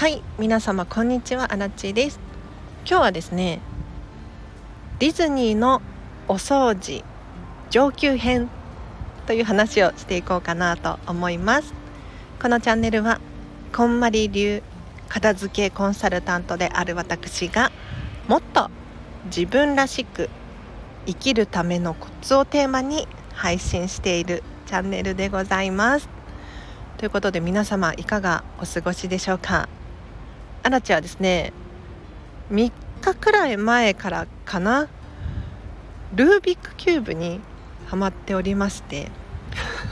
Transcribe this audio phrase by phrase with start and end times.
[0.00, 1.52] はい皆様こんにちは。
[1.52, 2.18] アラッチです。
[2.88, 3.60] 今日はですね
[4.98, 5.82] ディズニーの
[6.26, 7.04] お掃除
[7.68, 8.48] 上級編
[9.26, 11.74] という話をしていこうかなと思います。
[12.40, 13.20] このチャンネルは
[13.76, 14.62] こんまり流
[15.10, 17.70] 片付けコンサルタントである私が
[18.26, 18.70] もっと
[19.26, 20.30] 自分らしく
[21.04, 26.08] 生きるためのコツをテーマに配信しているチャンネルでございます。
[26.96, 29.68] ということで皆様いかがお過ごしでしょうか？
[30.62, 31.52] アラチはですね
[32.50, 34.88] 3日くらい前からかな
[36.14, 37.40] ルービックキューブに
[37.86, 39.10] ハマっておりまして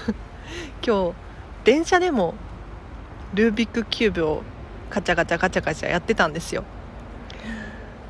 [0.86, 1.14] 今日
[1.64, 2.34] 電車でも
[3.34, 4.42] ルービックキューブを
[4.90, 6.64] カチャカチャカチャカチャやってたんですよ。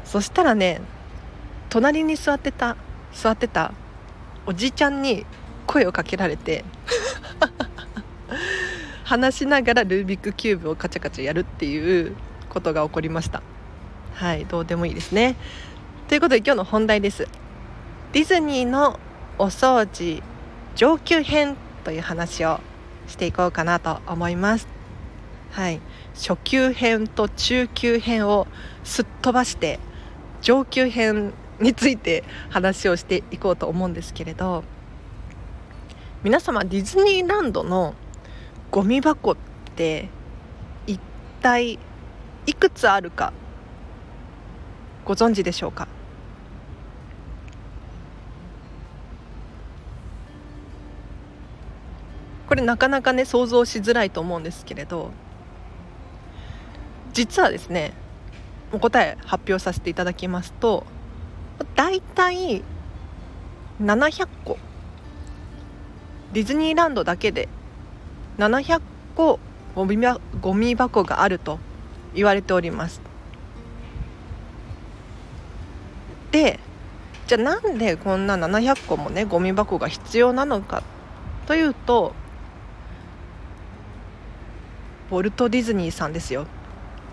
[0.05, 0.81] そしたらね
[1.69, 2.77] 隣に座ってた
[3.13, 3.73] 座ってた
[4.47, 5.27] おじちゃんに
[5.67, 6.65] 声をかけられて
[9.05, 12.17] 話しながらルービックキューブをカチャカチャやるっていう
[12.49, 13.43] ことが起こりました。
[14.15, 15.37] はいどうでもいいですね。
[16.09, 17.29] ということで今日の本題です。
[18.13, 18.99] ディズニーの
[19.39, 20.23] お掃除
[20.75, 22.61] 上級編という話を
[23.07, 24.69] していこうかなと思います。
[25.51, 25.81] はい
[26.15, 28.47] 初級編と中級編を
[28.85, 29.79] すっ飛ばして
[30.41, 34.65] 上級編について話をしていこうと思うんですけれど
[36.23, 37.95] 皆様ディズニーランドの
[38.71, 39.37] ゴミ箱っ
[39.77, 40.09] て
[40.87, 41.01] 一
[41.41, 41.79] 体
[42.49, 43.35] いくつあるか
[45.05, 45.87] ご存知でしょうか？
[52.49, 55.11] これなかなかね想像しづらいと思うんですけれど
[57.13, 57.93] 実はですね
[58.73, 60.87] お答え発表させていただきますと
[61.75, 62.63] 大体
[63.79, 64.57] 700個
[66.33, 67.47] ディズニーランドだけで
[68.39, 68.81] 700
[69.15, 69.39] 個
[69.75, 69.99] ゴミ
[70.41, 71.59] ゴミ箱があると
[72.19, 73.01] 言われております。
[76.33, 76.59] で
[77.29, 80.83] じゃあなんでこんな700個もねゴミ箱が必要なのか
[81.47, 82.13] というと
[85.13, 86.47] ウォルト・ディズニーさんですよ。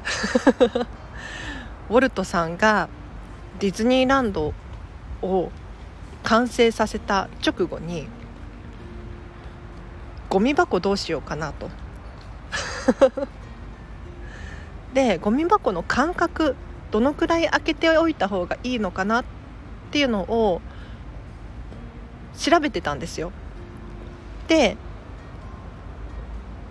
[1.90, 2.90] ウォルトさんが
[3.60, 4.56] ディズニーランド
[5.22, 5.52] を
[6.24, 8.08] 完成させた直後に
[10.30, 11.70] ゴミ箱どうしようかなと。
[14.96, 16.56] でゴミ箱の間隔
[16.90, 19.26] どのくらい開けておいた方がいいのかなっ
[19.92, 20.62] ていうのを
[22.38, 23.32] 調べてたんですよ。
[24.48, 24.78] で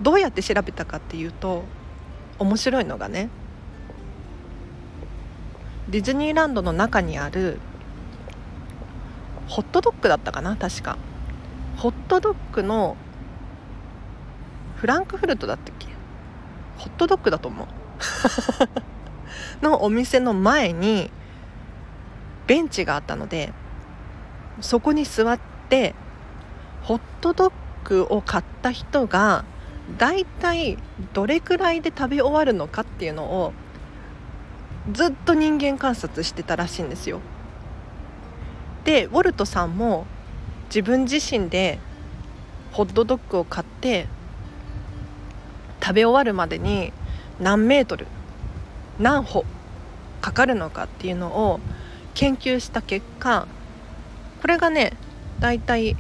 [0.00, 1.64] どうやって調べたかっていうと
[2.38, 3.28] 面白いのがね
[5.90, 7.60] ディズニーランドの中にある
[9.48, 10.96] ホットドッグだったかな確か。
[11.76, 12.96] ホットドッグの
[14.76, 15.88] フランクフルトだったっけ？
[16.78, 17.66] ホットドッグだと思う。
[19.62, 21.10] のお店の前に
[22.46, 23.52] ベンチがあったので
[24.60, 25.38] そこに座っ
[25.68, 25.94] て
[26.82, 27.52] ホットドッ
[27.84, 29.44] グを買った人が
[29.98, 30.78] だいたい
[31.12, 33.52] どれくらいで食べ終わるのかっていうのを
[34.92, 37.20] ずっと人間観察してたらしいんですよ。
[38.84, 40.06] でウォルトさんも
[40.66, 41.78] 自分自身で
[42.72, 44.06] ホットドッグを買って
[45.82, 46.92] 食べ終わるまでに
[47.40, 48.06] 何メートル
[48.98, 49.44] 何歩
[50.20, 51.60] かかるのかっていうのを
[52.14, 53.46] 研究した結果
[54.40, 54.92] これがね
[55.40, 55.96] だいたい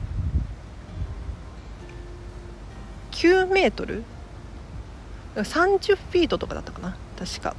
[3.12, 4.04] 9メートル
[5.36, 7.56] 30フィートとかだったかな確か。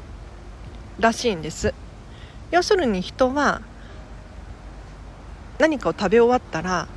[0.99, 1.73] らしいんです。
[2.51, 3.61] 要するに人は
[5.59, 6.87] 何かを食べ終わったら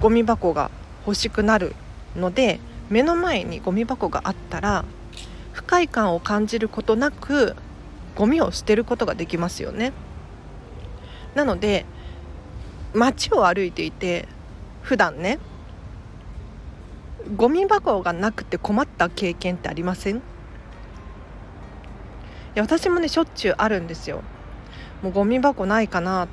[0.00, 0.70] ゴミ箱が
[1.06, 1.74] 欲しくなる
[2.16, 2.58] ので
[2.88, 4.84] 目の前にゴミ箱があったら
[5.54, 7.56] 不快感を感じることなく
[8.14, 9.92] ゴミを捨てることができますよね。
[11.34, 11.86] なので
[12.92, 14.28] 街を歩いていて
[14.82, 15.38] 普段ね
[17.36, 20.16] ゴミ箱がなくて困った経験ってありません？
[20.16, 20.20] い
[22.54, 24.22] や私もねしょっちゅうあるんですよ。
[25.02, 26.28] もうゴミ箱ないかな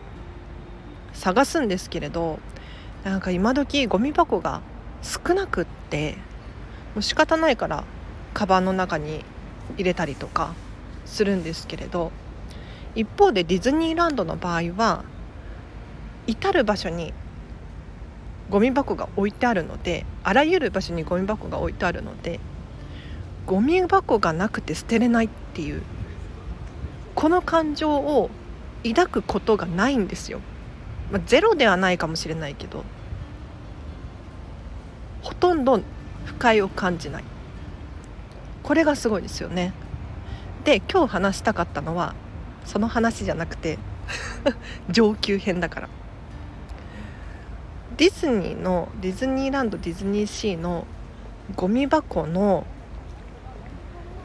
[1.14, 2.40] 探すんですけれど
[3.04, 4.62] なんか今時ゴミ箱が
[5.02, 6.16] 少なくって
[6.94, 7.84] もう仕方ないから
[8.34, 9.24] カバンの中に
[9.78, 10.54] 入れたりとか
[11.06, 12.12] するんですけれど
[12.96, 15.04] 一方でディズニーランドの場合は
[16.28, 17.14] 至る場所に
[18.50, 22.40] ゴミ箱が置いてあるのであらゆる場所にゴミ箱が置いてあるので
[23.46, 25.82] ゴミ箱がなくて捨てれないっていう
[27.16, 28.30] この感情を
[28.84, 30.42] 抱くことがないんですよ、
[31.12, 32.84] まあ、ゼロではないかもしれないけど
[35.22, 35.82] ほとんど
[36.26, 37.24] 不快を感じない。
[38.64, 39.74] これがすごいですよね。
[40.64, 42.14] で今日話したかったのは
[42.66, 43.80] その話じゃなくて
[44.90, 45.90] 上級編だから。
[47.98, 50.88] ディズニーのディズニーランドディズニーシーの
[51.56, 52.66] ゴミ箱の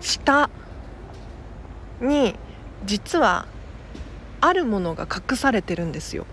[0.00, 0.48] 下
[2.00, 2.36] に
[2.84, 3.46] 実は
[4.40, 6.26] あるものが隠されてるんですよ。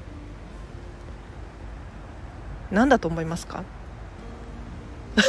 [2.71, 3.63] 何だと思いますか？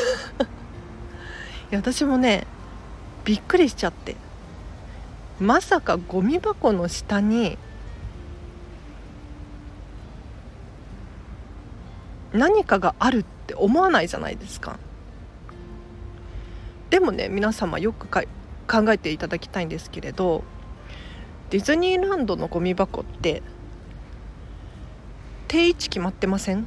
[1.70, 2.47] いや私もね
[3.25, 4.17] びっくりしちゃって。
[5.41, 7.59] まさかゴミ箱の下に
[12.32, 14.79] 何かがあるって思わないじゃないですか。
[16.91, 18.23] でもね皆様よく考
[18.93, 20.44] えていただきたいんですけれど
[21.50, 23.43] ディズニーランドのゴミ箱って
[25.49, 26.65] 定位置決まってません？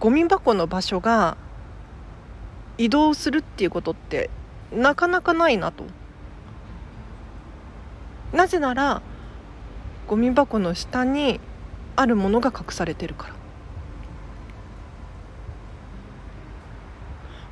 [0.00, 1.36] ゴミ箱の場所が
[2.78, 4.30] 移動するっていうことって
[4.72, 5.84] なかなかないなと。
[8.32, 9.00] なぜなら
[10.06, 11.40] ゴミ箱の下に
[11.96, 13.34] あるものが隠されてるから。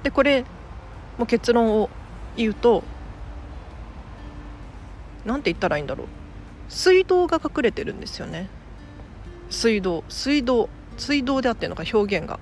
[0.02, 0.42] でこれ
[1.18, 1.90] もう結論を
[2.36, 2.84] 言うと
[5.24, 6.06] 何て言ったらいいんだろう。
[6.68, 8.48] 水道が隠れてるんですよね。
[9.50, 12.38] 水道水道水道であってるのか表現が。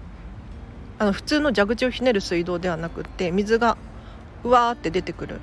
[0.98, 3.76] あの普通の蛇口をひねる水道ではなくて水が
[4.44, 5.40] うわーって出てくる。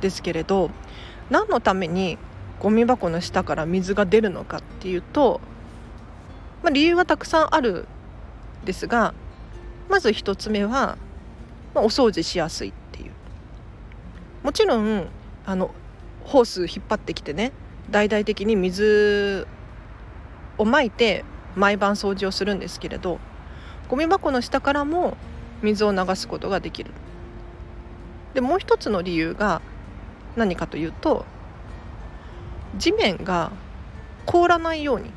[0.00, 0.70] ですけれど
[1.30, 2.18] 何のために
[2.58, 5.40] ゴミ箱の下から水が出るのかっていうと、
[6.62, 7.86] まあ、理由はたくさんある
[8.62, 9.14] んですが
[9.88, 10.98] まず1つ目は、
[11.74, 13.12] まあ、お掃除しやすいっていう。
[14.42, 15.06] もちろん
[15.46, 15.70] あの
[16.24, 17.52] ホース引っ張ってきてね
[17.90, 19.46] 大々的に水
[20.58, 21.24] をまいて
[21.56, 23.18] 毎晩掃除をするんですけれど
[23.88, 25.16] ゴミ箱の下からも
[25.62, 26.90] 水を流すことができる。
[28.34, 29.60] でもう一つの理由が
[30.36, 31.26] 何かというと
[32.76, 33.52] 地面が
[34.24, 35.10] 凍らないように。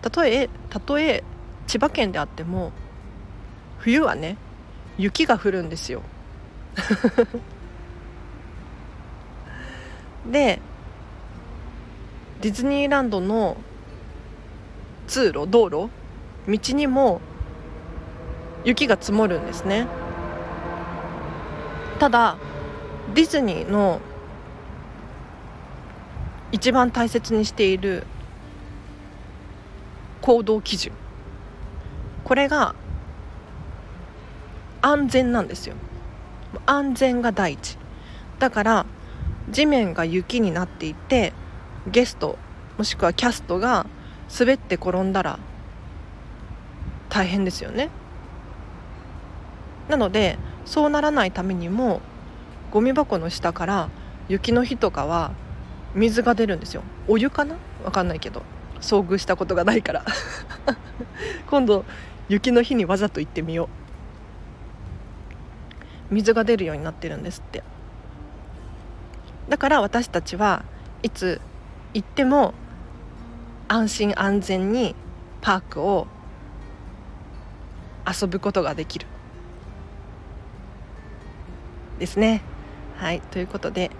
[0.00, 1.22] たとえたとえ
[1.68, 2.72] 千葉県であっても
[3.78, 4.36] 冬はね
[4.98, 6.02] 雪が降るんですよ。
[10.30, 10.60] で
[12.40, 13.56] ディズニーランドの
[15.12, 15.90] 通路道路
[16.48, 17.20] 道にも
[18.64, 19.86] 雪が積もるんですね。
[21.98, 22.38] ただ
[23.12, 24.00] ディズニーの
[26.50, 28.06] 一番大切にしている
[30.22, 30.94] 行動基準
[32.24, 32.74] これが
[34.80, 35.74] 安全なんですよ。
[36.64, 37.76] 安全が第一。
[38.38, 38.86] だから
[39.50, 41.34] 地面が雪になっていて
[41.86, 42.38] ゲスト
[42.78, 43.84] もしくはキャストが
[44.38, 45.38] 滑って転んだら
[47.08, 47.90] 大変ですよね。
[49.88, 52.00] なのでそうならないためにも
[52.70, 53.88] ゴミ箱の下から
[54.28, 55.32] 雪の日とかは
[55.94, 56.82] 水が出るんですよ。
[57.08, 57.56] お湯かな？
[57.84, 58.42] 分かんないけど。
[58.80, 60.04] 遭遇したことがないから。
[61.48, 61.84] 今度
[62.28, 63.68] 雪の日にわざと行ってみよ
[66.10, 66.14] う。
[66.14, 67.62] 水が出るようになってるんですって。
[69.48, 70.64] だから私たちは
[71.02, 71.40] いつ
[71.94, 72.54] 行っても
[73.72, 74.94] 安心安全に
[75.40, 76.06] パークを
[78.06, 79.06] 遊ぶことができる。
[81.98, 82.42] ですね。
[82.98, 83.22] はい。
[83.22, 83.90] ということで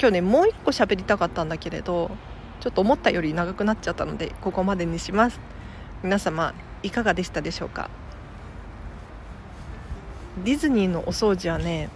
[0.00, 2.10] 今日ねもう一個喋りたかったんだけれど
[2.58, 5.38] ちょっと思ったより長くなっちゃったのでここまでにします。
[6.02, 7.88] 皆様いかがでしたでしょうか？
[10.44, 11.88] ディズニーのお掃除はね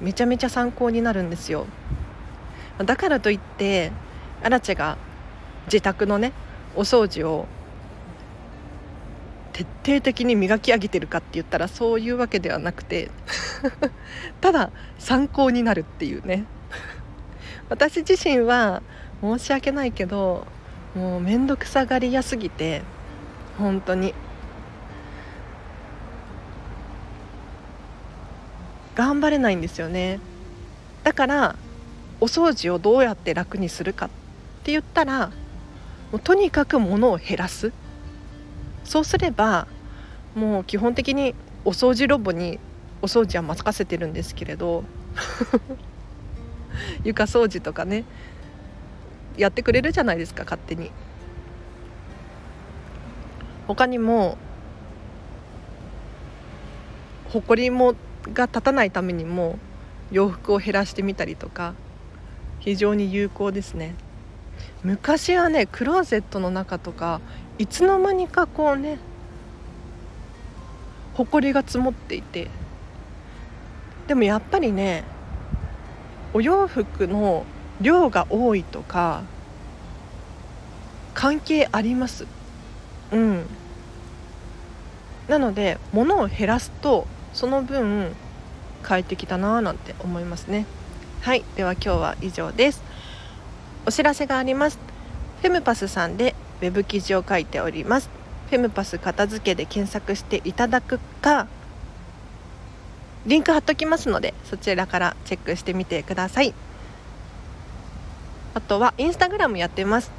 [0.00, 1.66] めちゃめちゃ参考になるんですよ。
[2.78, 3.92] だからといって
[4.42, 4.96] アラチェが
[5.66, 6.32] 自宅のね
[6.74, 7.46] お掃除を
[9.52, 13.10] 徹底的に磨き上げてるかって言ったらそういうわけではなくて
[14.40, 16.44] ただ参考になるっていうね。
[17.68, 18.82] 私自身は
[19.22, 20.46] 申し訳ないけど
[20.94, 22.82] もう面倒くさがりやすぎて
[23.58, 24.14] 本当に。
[28.94, 30.20] 頑張れないんですよね。
[31.02, 31.56] だから
[32.20, 34.10] お掃除をどうやって楽にするかっ
[34.62, 35.26] って言ったら
[36.12, 37.72] もうとにかく物を減らす。
[38.84, 39.66] そうすれば
[40.36, 42.60] もう基本的にお掃除ロボに
[43.00, 44.84] お掃除は任せてるんですけれど
[47.04, 48.04] 床掃除とかね
[49.36, 50.92] やってくれるじゃないですか勝手に。
[53.66, 54.36] 他にも
[57.30, 57.94] ほこりも
[58.32, 59.58] が立たないためにも
[60.12, 61.74] 洋服を減らしてみたりとか
[62.60, 63.94] 非常に有効ですね。
[64.82, 67.20] 昔はねクローゼットの中とか
[67.58, 68.98] いつの間にかこうね
[71.14, 72.48] 埃が積もっていて。
[74.08, 75.04] でもやっぱりね
[76.34, 77.44] お洋服の
[77.80, 79.22] 量が多いとか
[81.14, 82.26] 関係あります。
[83.12, 83.46] うん。
[85.28, 88.14] なので物を減らすとその分
[88.82, 90.66] 快適だなーなんて思いますね。
[91.20, 91.44] はい。
[91.54, 92.82] では今日は以上です。
[93.84, 94.78] お知らせがあります。
[95.40, 98.08] フェムパスさんでウェブ記事を書いております。
[98.48, 101.48] フェムパス片付けで検索していただくか
[103.26, 106.54] リンク貼っときますのでそちらからチェックしてみてください。
[108.54, 110.10] あとはインスタグラムやってます。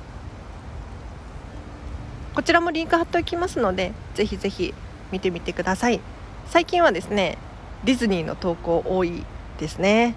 [2.34, 4.74] こちらもリンク貼っておきますのでぜひぜひ
[5.12, 6.02] 見てみてください。
[6.48, 7.38] 最近はですね
[7.86, 9.24] ディズニーの投稿多い
[9.60, 10.16] ですね。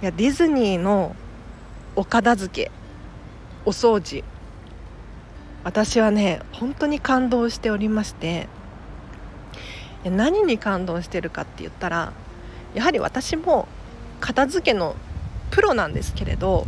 [0.00, 1.16] いやディズニーの
[1.96, 2.70] お片付け
[3.64, 4.24] お掃除。
[5.64, 8.48] 私はね本当に感動しておりまして。
[10.04, 12.12] 何に感動してるかって言ったら
[12.74, 13.68] やはり私も
[14.20, 14.96] 片付けの
[15.50, 16.64] プロなんですけれど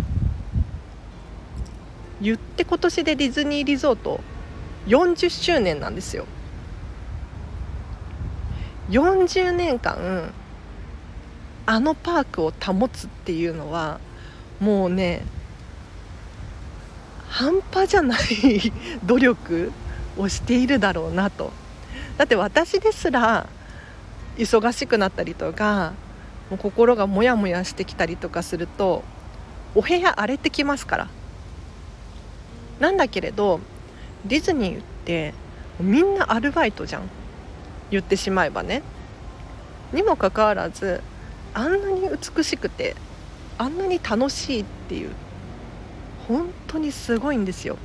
[2.20, 4.20] 言って今年でディズニーリゾート
[4.86, 6.26] 40周年なんですよ。
[8.90, 10.32] 40年間
[11.66, 13.98] あのパークを保つっていうのは
[14.60, 15.22] もうね
[17.28, 18.72] 半端じゃない
[19.04, 19.72] 努力
[20.16, 21.52] をしているだろうなと。
[22.16, 23.48] だって私ですら
[24.36, 25.94] 忙しくなったりとか
[26.48, 29.02] もう心がモヤモヤしてきたりとかすると
[29.74, 31.08] お部屋荒れてきますから。
[32.78, 33.60] なんだけれど
[34.24, 35.34] ディズニーって
[35.80, 37.02] みんなアルバイトじゃん。
[37.90, 38.82] 言ってしまえばね。
[39.92, 41.02] にもかかわらず
[41.52, 42.96] あんなに美しくて
[43.58, 45.10] あんなに楽しいっていう
[46.28, 47.76] 本当にすごいんですよ。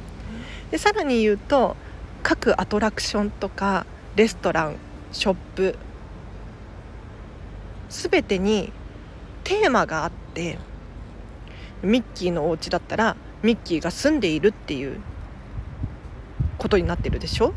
[0.71, 1.75] でさらに言うと
[2.23, 3.85] 各アトラクションとか
[4.15, 4.75] レストラン
[5.11, 5.75] ショップ
[7.89, 8.71] 全てに
[9.43, 10.59] テーマがあって
[11.81, 14.99] ミッキーのお家だったらミッキーが住んでいるっていう
[16.57, 17.53] ことになってるでしょ？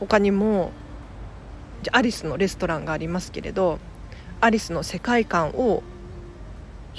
[0.00, 0.70] 他にも
[1.92, 3.78] アリスのレストランがありますけれど
[4.40, 5.82] アリスの世界観を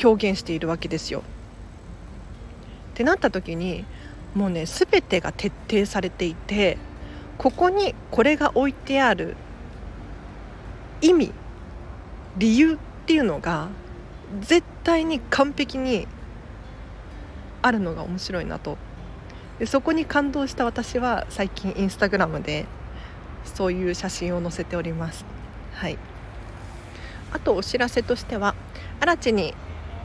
[0.04, 1.20] 表現しているわけですよ。
[1.20, 3.86] ってなった時に
[4.34, 6.78] もうね全てが徹底されていて
[7.38, 9.36] ここにこれが置いてある
[11.02, 11.32] 意味
[12.38, 13.70] 理由っていうのが
[14.42, 16.08] 絶対に完璧に
[17.62, 18.78] あるのが面白いなと。
[19.60, 22.66] でそこに感動した私は最近インスタグラムで
[23.46, 25.26] そういう写真を載せております。
[25.74, 25.98] はい。
[27.36, 28.56] あとお知らせとしては
[29.02, 29.54] 荒地に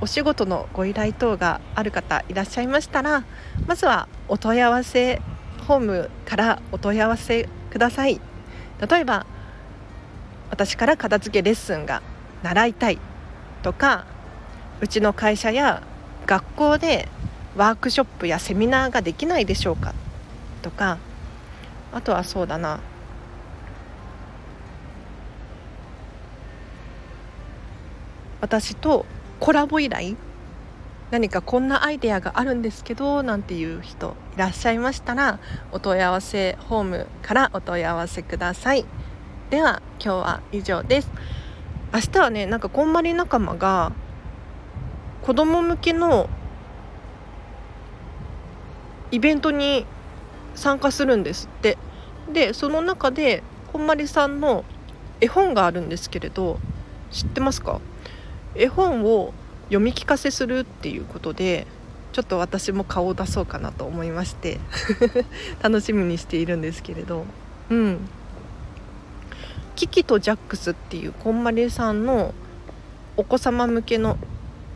[0.01, 3.25] お仕事のご依頼等がある方いらっしゃいましたら
[3.69, 5.23] まずはお問い合わせ
[5.69, 8.21] ホームからお問い合わせください。
[8.81, 9.27] 例えば
[10.51, 12.03] 私から片付けレッスンが
[12.43, 12.99] 習いたい
[13.63, 14.07] とか
[14.81, 15.85] うちの会社や
[16.27, 17.07] 学校で
[17.57, 19.95] ワークショップやセミナーができないでしょうか
[20.63, 20.99] とか
[21.93, 22.81] あとはそうだな
[28.41, 29.07] 私と
[29.39, 30.17] コラボ依頼
[31.11, 35.41] 何かこんなアイデアがあるんですけどなんていう人いらっしゃいましたら
[35.73, 38.85] お問い合わせホームからお問い合わせください。
[39.51, 41.11] では今日は以上です。
[41.93, 43.93] 明日はねなんかこんまり仲間が
[45.23, 46.29] 子供向けの
[49.11, 49.85] イベントに
[50.55, 51.77] 参加するんですって。
[52.33, 53.43] でその中で
[53.73, 54.65] こんまりさんの
[55.21, 56.61] 絵本があるんですけれど
[57.11, 57.81] 知ってますか？
[58.55, 59.33] 絵本を
[59.65, 61.67] 読み聞かせするっていうことで
[62.13, 64.59] ちょっと私も顔を出そうかなと思いまして
[65.63, 67.25] 楽しみにしているんですけれど。
[67.71, 67.99] うん。
[69.77, 72.35] キキとジャックスっていうこんまりさんの
[73.17, 74.19] お子様向けの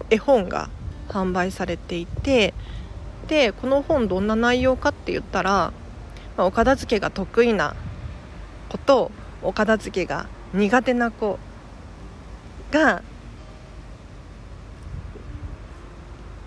[0.09, 0.71] 絵本が
[1.09, 2.55] 販売されていて
[3.29, 5.73] でこの本どんな内容かって言ったら、
[6.39, 7.77] まあ、お片付けが得意な
[8.71, 9.11] 子と
[9.43, 11.39] お片付けが苦手な子
[12.71, 13.03] が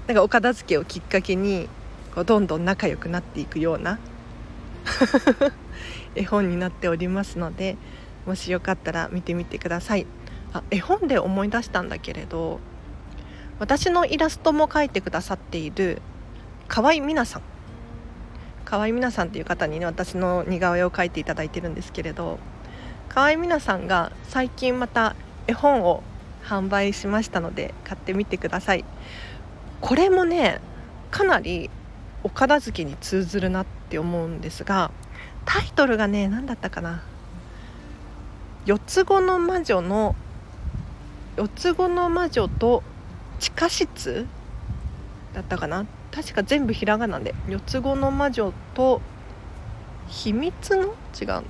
[0.07, 1.67] なんかお片付けをきっかけに
[2.15, 3.99] こうどんどん仲良くなっていくような
[6.15, 7.75] 絵本になっておりますので
[8.25, 10.05] もしよかったら見てみてください。
[10.53, 12.61] あ絵本で思い出したんだけれど
[13.59, 16.01] 私のイラストも描いてくださっている
[16.69, 17.41] 河合美奈さん。
[18.63, 22.39] 河合美奈さんっていう方にね私の似顔絵を描いていただいてるんですけれど
[23.09, 25.15] 河合美奈さんが最近また
[25.47, 26.03] 絵本を
[26.43, 28.85] 販売しましたので買ってみてください。
[29.81, 30.59] これもね
[31.11, 31.69] かなり
[32.23, 34.91] お片付けに通ずるなって思うんですが
[35.45, 37.03] タイトルがね何だったかな。
[38.65, 40.15] 四つ子の魔女の
[41.37, 42.83] 四つ子の魔女と
[43.39, 44.25] 地下室
[45.33, 45.85] だったかな。
[46.11, 49.01] 確か全部ひらがなで四つ子の魔女と
[50.07, 50.83] 秘密の？
[50.85, 50.89] 違う
[51.23, 51.41] んだ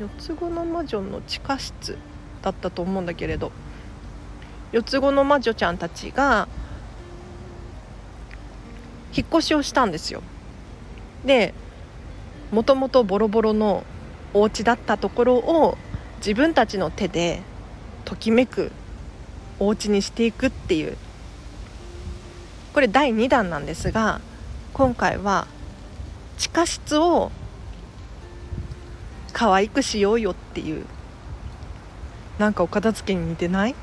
[0.00, 1.98] 四つ子の魔女の地下室
[2.40, 3.52] だったと思うんだけれど。
[4.72, 6.48] 四つ子の魔女ちゃんたちが
[9.14, 10.22] 引っ越しをしたんですよ。
[11.24, 11.54] で
[12.50, 13.84] もともとボロボロの
[14.34, 15.76] お家だったところを
[16.18, 17.40] 自分たちの手で
[18.04, 18.72] ときめく
[19.58, 20.96] お家にしていくっていう。
[22.72, 24.20] これ第2弾なんですが
[24.72, 25.46] 今回は
[26.38, 27.30] 地下室を
[29.34, 30.86] 可愛くしようよっていう
[32.38, 33.74] なんかお片付けに似てない？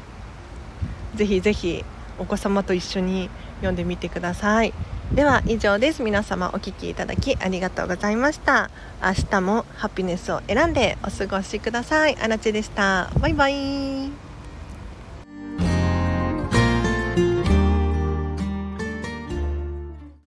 [1.15, 1.86] ぜひぜひ
[2.17, 4.74] お子様と一緒に読んでみてください。
[5.13, 6.03] では以上です。
[6.03, 8.69] 皆様お聴きいただきありがとうございました。
[9.03, 12.17] 明日もハピネスを選んでお過ごしください。
[12.21, 13.09] あらちでした。
[13.19, 14.28] バイバイ。